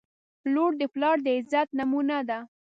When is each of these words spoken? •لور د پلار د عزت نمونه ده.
•لور 0.53 0.71
د 0.81 0.83
پلار 0.93 1.17
د 1.25 1.27
عزت 1.37 1.67
نمونه 1.79 2.17
ده. 2.29 2.39